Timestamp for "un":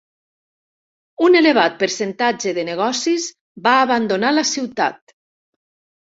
1.27-1.37